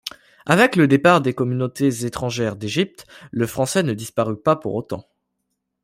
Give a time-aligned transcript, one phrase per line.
[0.47, 5.07] Avec le départ des communautés étrangères d'Égypte, le français ne disparut pas pour autant.